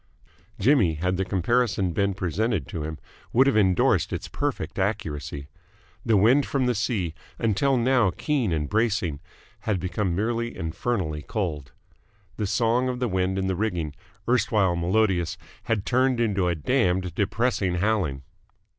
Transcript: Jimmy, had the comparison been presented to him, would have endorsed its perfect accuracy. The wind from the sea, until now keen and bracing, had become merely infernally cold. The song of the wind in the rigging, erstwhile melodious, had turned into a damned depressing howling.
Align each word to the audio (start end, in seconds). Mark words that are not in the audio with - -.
Jimmy, 0.59 0.95
had 0.95 1.17
the 1.17 1.23
comparison 1.25 1.91
been 1.91 2.15
presented 2.15 2.67
to 2.69 2.81
him, 2.81 2.97
would 3.33 3.45
have 3.45 3.55
endorsed 3.55 4.11
its 4.11 4.27
perfect 4.27 4.79
accuracy. 4.79 5.47
The 6.03 6.17
wind 6.17 6.43
from 6.43 6.65
the 6.65 6.73
sea, 6.73 7.13
until 7.37 7.77
now 7.77 8.09
keen 8.09 8.51
and 8.51 8.67
bracing, 8.67 9.19
had 9.59 9.79
become 9.79 10.15
merely 10.15 10.57
infernally 10.57 11.21
cold. 11.21 11.71
The 12.37 12.47
song 12.47 12.89
of 12.89 12.97
the 12.97 13.07
wind 13.07 13.37
in 13.37 13.45
the 13.45 13.55
rigging, 13.55 13.93
erstwhile 14.27 14.75
melodious, 14.75 15.37
had 15.65 15.85
turned 15.85 16.19
into 16.19 16.47
a 16.47 16.55
damned 16.55 17.13
depressing 17.13 17.75
howling. 17.75 18.23